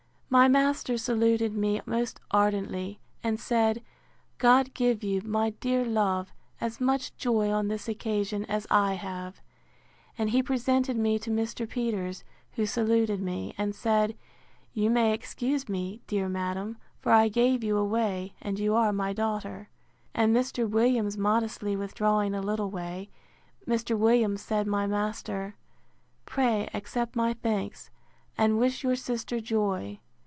My 0.33 0.47
master 0.47 0.97
saluted 0.97 1.57
me 1.57 1.81
most 1.85 2.21
ardently, 2.31 3.01
and 3.21 3.37
said, 3.37 3.83
God 4.37 4.73
give 4.73 5.03
you, 5.03 5.21
my 5.25 5.49
dear 5.49 5.83
love, 5.83 6.31
as 6.61 6.79
much 6.79 7.13
joy 7.17 7.51
on 7.51 7.67
this 7.67 7.89
occasion, 7.89 8.45
as 8.45 8.65
I 8.71 8.93
have! 8.93 9.41
And 10.17 10.29
he 10.29 10.41
presented 10.41 10.95
me 10.95 11.19
to 11.19 11.29
Mr. 11.29 11.67
Peters, 11.67 12.23
who 12.53 12.65
saluted 12.65 13.21
me; 13.21 13.53
and 13.57 13.75
said, 13.75 14.15
You 14.71 14.89
may 14.89 15.11
excuse 15.13 15.67
me, 15.67 15.99
dear 16.07 16.29
madam, 16.29 16.77
for 17.01 17.11
I 17.11 17.27
gave 17.27 17.61
you 17.61 17.75
away, 17.77 18.33
and 18.41 18.57
you 18.57 18.73
are 18.73 18.93
my 18.93 19.11
daughter. 19.11 19.67
And 20.13 20.33
Mr. 20.33 20.65
Williams 20.65 21.17
modestly 21.17 21.75
withdrawing 21.75 22.33
a 22.33 22.41
little 22.41 22.69
way; 22.69 23.09
Mr. 23.67 23.97
Williams, 23.97 24.41
said 24.41 24.65
my 24.65 24.87
master, 24.87 25.55
pray 26.25 26.69
accept 26.73 27.17
my 27.17 27.33
thanks, 27.33 27.89
and 28.37 28.57
wish 28.57 28.81
your 28.81 28.95
sister 28.95 29.41
joy. 29.41 29.99